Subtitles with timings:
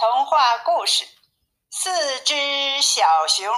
[0.00, 1.06] 童话故事：
[1.70, 3.54] 四只小熊。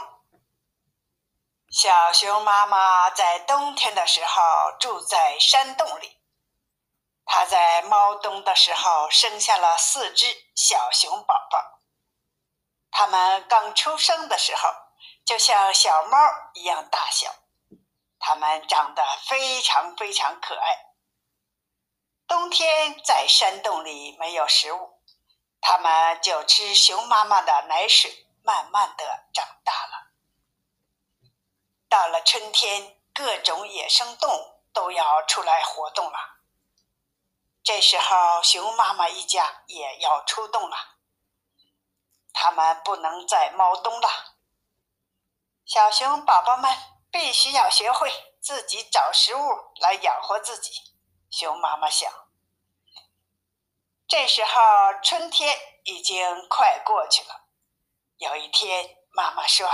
[1.71, 4.42] 小熊妈妈在冬天的时候
[4.80, 6.20] 住在山洞里。
[7.24, 10.26] 它在猫冬的时候生下了四只
[10.56, 11.80] 小熊宝宝。
[12.90, 14.68] 它们刚出生的时候
[15.24, 16.18] 就像小猫
[16.54, 17.32] 一样大小。
[18.18, 20.96] 它们长得非常非常可爱。
[22.27, 24.91] 冬天在山洞里没有食物。
[25.64, 30.11] 他们就吃熊妈妈的奶水，慢慢的长大了。
[31.89, 36.19] 到了春天，各种野生动物都要出来活动了。
[37.62, 40.77] 这时候，熊妈妈一家也要出动了。
[42.33, 44.08] 他们不能再猫冬了。
[45.64, 46.77] 小熊宝宝们
[47.12, 50.72] 必须要学会自己找食物来养活自己。
[51.31, 52.12] 熊妈妈想。
[54.12, 54.61] 这时候，
[55.02, 57.47] 春天已经快过去了。
[58.19, 59.67] 有一天，妈妈说：“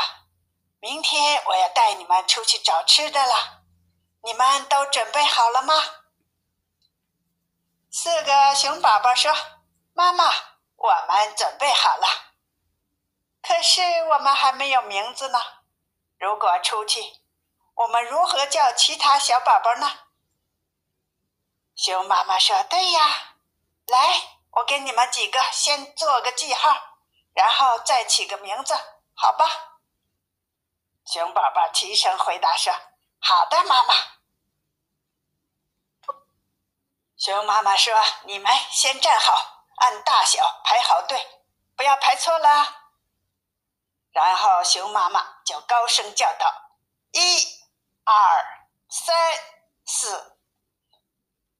[0.78, 3.64] 明天我要带你们出去找吃的了，
[4.22, 5.74] 你们都准备好了吗？”
[7.90, 9.34] 四个熊宝宝说
[9.92, 10.32] ：“妈妈，
[10.76, 12.06] 我们准备好了。
[13.42, 15.40] 可是我们还没有名字呢。
[16.16, 17.02] 如果出去，
[17.74, 19.98] 我们如何叫其他小宝宝呢？”
[21.74, 23.24] 熊妈妈说：“对呀。”
[23.88, 23.98] 来，
[24.50, 26.76] 我给你们几个先做个记号，
[27.32, 28.74] 然后再起个名字，
[29.14, 29.46] 好吧？
[31.06, 32.70] 熊宝宝齐声回答说
[33.18, 33.94] ：“好的，妈妈。”
[37.16, 37.94] 熊妈妈说
[38.24, 41.42] ：“你们先站好，按大小排好队，
[41.74, 42.90] 不要排错了。”
[44.12, 46.52] 然后熊妈妈就高声叫道
[47.12, 47.58] ：“一、
[48.04, 49.16] 二、三、
[49.86, 50.36] 四，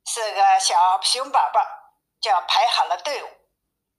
[0.05, 1.67] 四个小熊宝宝。”
[2.21, 3.29] 就要排好了队伍，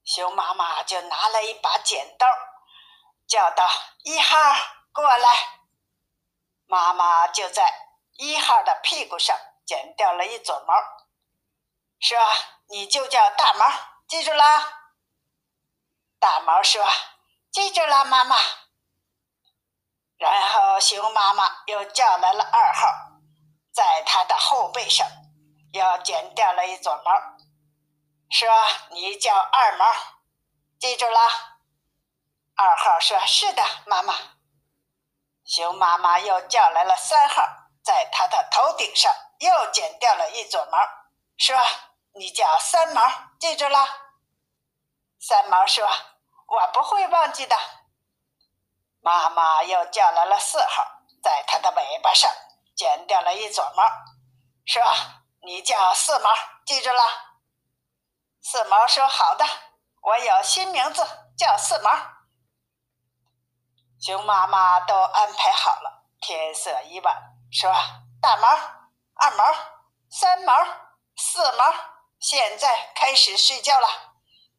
[0.04, 2.28] 熊妈妈就拿了一把剪刀，
[3.28, 3.68] 叫道
[4.04, 4.38] ：“一号
[4.92, 5.30] 过来。”
[6.68, 7.74] 妈妈就在
[8.18, 9.36] 一号的屁股上
[9.66, 10.74] 剪掉了一撮毛，
[12.00, 12.18] 说
[12.70, 13.72] ：“你就叫大毛，
[14.08, 14.74] 记住啦。”
[16.20, 16.86] 大毛说
[17.52, 18.36] ：“记住了，妈妈。”
[20.20, 22.88] 然后熊妈妈又叫来了二号，
[23.72, 25.08] 在他的后背上
[25.72, 27.39] 又剪掉了一撮毛。
[28.30, 28.48] 说
[28.92, 29.86] 你叫二毛，
[30.80, 31.20] 记住了。
[32.56, 34.14] 二号说：“是的，妈妈。”
[35.44, 37.42] 熊妈妈又叫来了三号，
[37.84, 40.78] 在他的头顶上又剪掉了一撮毛，
[41.38, 41.58] 说
[42.14, 43.02] ：“你叫三毛，
[43.40, 43.88] 记住了。”
[45.20, 45.90] 三毛说
[46.46, 47.58] ：“我不会忘记的。”
[49.02, 52.32] 妈妈又叫来了四号，在他的尾巴上
[52.76, 53.84] 剪掉了一撮毛，
[54.66, 54.84] 说
[55.42, 56.30] ：“你叫四毛，
[56.64, 57.02] 记住了。”
[58.42, 59.46] 四毛说：“好的，
[60.02, 61.06] 我有新名字，
[61.38, 61.92] 叫四毛。”
[64.02, 66.08] 熊妈妈都安排好了。
[66.22, 67.16] 天色已晚，
[67.52, 67.72] 说
[68.22, 68.48] ：“大毛、
[69.16, 69.44] 二毛、
[70.10, 70.54] 三毛、
[71.16, 71.74] 四毛，
[72.20, 73.88] 现在开始睡觉了。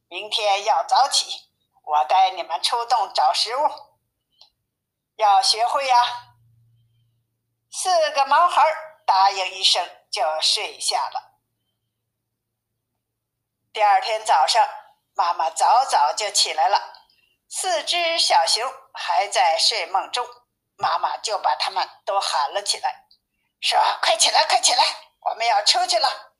[0.08, 1.50] 明天要早起，
[1.82, 3.70] 我带你们出动找食物，
[5.16, 5.96] 要学会呀。”
[7.72, 8.62] 四个毛孩
[9.06, 11.29] 答应一声，就睡下了。
[13.72, 14.68] 第二天早上，
[15.14, 16.92] 妈妈早早就起来了，
[17.48, 20.26] 四只小熊还在睡梦中，
[20.76, 23.06] 妈妈就把它们都喊了起来，
[23.60, 24.84] 说：“快起来，快起来，
[25.20, 26.32] 我们要出去了。”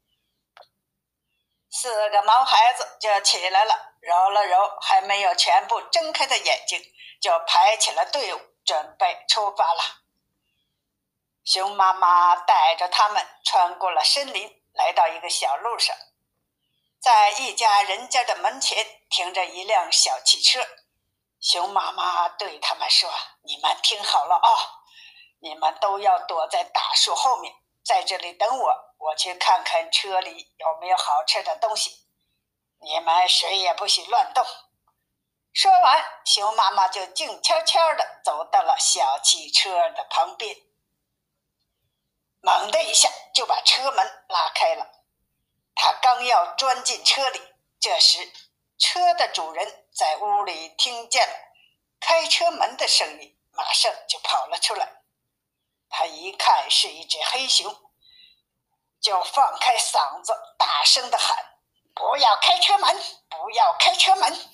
[1.70, 6.82] 四个毛孩子就起来了，揉了揉还没有全部睁开的眼睛，
[7.22, 9.80] 就排起了队伍，准备出发了。
[11.44, 15.96] 熊妈妈带着他们穿过了森林，来到一个小路上。
[17.00, 20.60] 在一家人家的门前停着一辆小汽车，
[21.40, 23.10] 熊妈妈对他们说
[23.42, 24.48] ：“你们听好了啊，
[25.38, 32.06] 你们都要躲在大树后面，在这里等我，我去看看车里有没有好吃的东西。
[32.82, 34.44] 你们谁也不许乱动。”
[35.54, 40.54] 说完，熊妈妈就静悄悄地走到了小汽车的旁边，
[42.42, 44.99] 猛的一下就把车门拉开了。
[45.82, 47.40] 他刚要钻进车里，
[47.80, 48.30] 这时
[48.76, 51.34] 车的主人在屋里听见了
[51.98, 55.00] 开车门的声音，马上就跑了出来。
[55.88, 57.74] 他一看是一只黑熊，
[59.00, 61.34] 就放开嗓子大声的喊
[61.96, 63.02] ：“不要开车门！
[63.30, 64.50] 不要开车门！”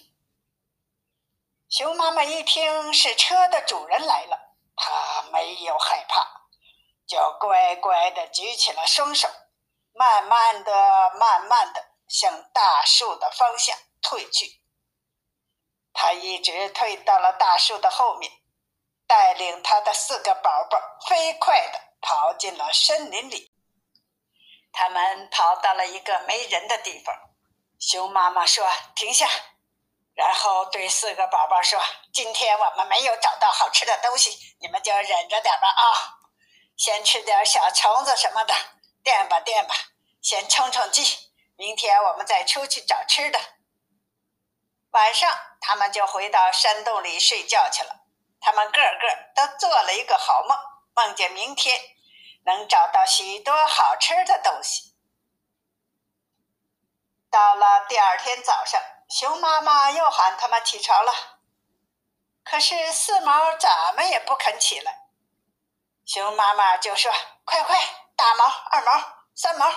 [1.68, 6.24] 熊妈妈一听是车的主人来了，她没有害怕，
[7.04, 9.28] 就乖乖的举起了双手。
[9.96, 10.72] 慢慢的，
[11.18, 14.60] 慢慢的向大树的方向退去。
[15.94, 18.30] 他一直退到了大树的后面，
[19.06, 20.78] 带领他的四个宝宝
[21.08, 23.54] 飞快的跑进了森林里。
[24.70, 27.16] 他们跑到了一个没人的地方，
[27.78, 29.26] 熊妈妈说：“停下。”
[30.14, 31.80] 然后对四个宝宝说
[32.12, 36.20] ：“今天我们没有找到好吃的东西，你们就忍着点吧啊！
[36.76, 38.54] 先吃点小虫子什么的，
[39.06, 39.76] 垫吧垫吧，
[40.20, 41.30] 先充充饥。
[41.54, 43.38] 明天我们再出去找吃的。”
[44.90, 48.00] 晚上，他们就回到山洞里睡觉去了。
[48.40, 50.58] 他们个个都做了一个好梦，
[50.94, 51.80] 梦见明天
[52.46, 54.96] 能找到许多好吃的东西。
[57.30, 58.82] 到了第二天早上。
[59.08, 61.12] 熊妈妈又喊他们起床了，
[62.42, 65.06] 可是四毛怎么也不肯起来。
[66.04, 67.12] 熊妈妈就说
[67.46, 67.78] ：“快快，
[68.16, 69.70] 大毛、二毛、三毛，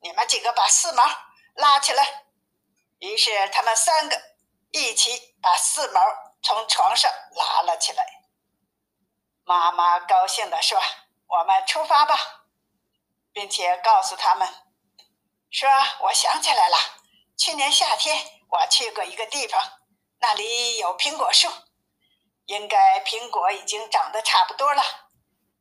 [0.00, 1.02] 你们几个把四毛
[1.54, 2.24] 拉起来。”
[3.00, 4.20] 于是他们三个
[4.70, 6.00] 一起把四毛
[6.42, 8.06] 从床上拉了起来。
[9.44, 10.80] 妈妈高兴地说
[11.26, 12.16] ：“我们出发吧，
[13.32, 14.48] 并且告诉他们
[15.50, 15.68] 说，
[16.00, 16.76] 我想起来了，
[17.36, 19.60] 去年夏天。”我去过一个地方，
[20.20, 21.50] 那里有苹果树，
[22.44, 24.82] 应该苹果已经长得差不多了，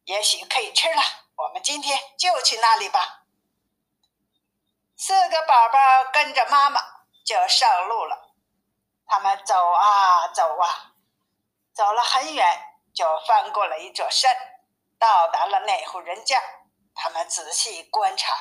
[0.04, 1.02] 也许可以吃了。
[1.36, 3.24] 我们今天就去那里吧。
[4.98, 5.80] 四个宝宝
[6.14, 6.82] 跟着妈妈
[7.26, 8.34] 就上路了。
[9.06, 10.94] 他们走啊走啊，
[11.74, 14.36] 走了很远，就翻过了一座山，
[14.98, 16.42] 到达了那户人家。
[16.96, 18.34] 他们仔细观察，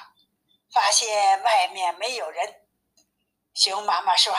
[0.72, 2.62] 发现外面没有人。
[3.52, 4.32] 熊妈妈说：“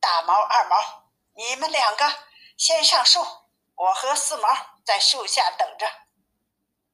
[0.00, 0.76] 大毛、二毛，
[1.34, 2.10] 你们两个
[2.56, 3.26] 先上树，
[3.74, 4.48] 我和四毛
[4.84, 5.86] 在树下等着。”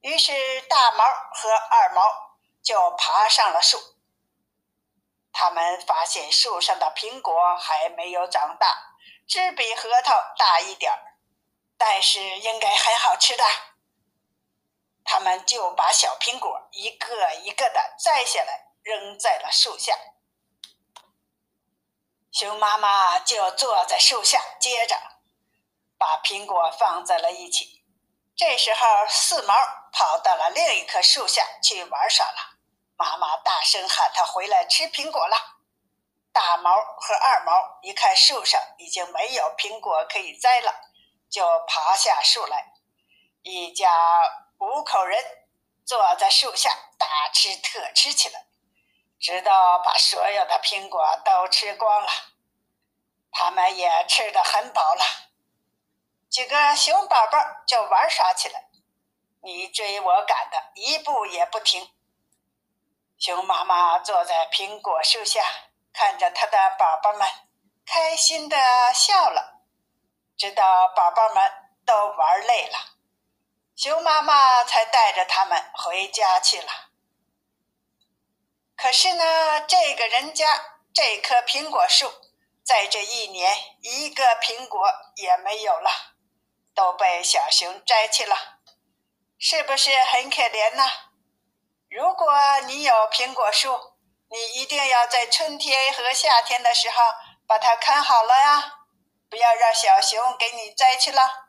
[0.03, 2.03] 于是大毛和二毛
[2.63, 3.79] 就爬上了树。
[5.33, 8.95] 他们发现树上的苹果还没有长大，
[9.27, 11.17] 只比核桃大一点儿，
[11.79, 13.45] 但是应该很好吃的。
[15.05, 19.97] 他们就把小苹果一个一个的摘下来，扔在了树下。
[22.31, 24.97] 熊妈妈就坐在树下，接着
[25.99, 27.82] 把苹果放在了一起。
[28.35, 29.55] 这时候，四毛
[29.93, 32.57] 跑到了另一棵树下去玩耍了。
[32.97, 35.37] 妈妈大声喊他回来吃苹果了。
[36.33, 40.73] 大毛和二毛一看树上已经没有苹果可以摘了，
[41.31, 42.73] 就爬下树来。
[43.43, 43.95] 一家
[44.59, 45.23] 五口人
[45.85, 48.47] 坐在树下大吃特吃起来。
[49.21, 52.11] 直到把所有的苹果都吃光了，
[53.31, 55.05] 他们也吃得很饱了。
[56.33, 58.71] 几个熊宝宝就玩耍起来，
[59.43, 61.93] 你追我赶的，一步也不停。
[63.19, 65.45] 熊妈妈坐在苹果树下，
[65.93, 67.29] 看着他的宝宝们，
[67.85, 68.57] 开心的
[68.95, 69.61] 笑了。
[70.39, 71.53] 直到宝宝们
[71.85, 72.79] 都玩累了，
[73.77, 76.73] 熊妈妈才带着他们回家去了。
[78.75, 80.47] 可是呢，这个人家
[80.95, 82.11] 这棵苹果树，
[82.65, 86.12] 在这一年一个苹果也没有了，
[86.75, 88.37] 都被小熊摘去了，
[89.39, 90.85] 是不是很可怜呢？
[91.89, 92.33] 如果
[92.67, 93.79] 你有苹果树，
[94.29, 96.97] 你一定要在春天和夏天的时候
[97.47, 98.75] 把它看好了呀，
[99.29, 101.42] 不要让小熊给你摘去了。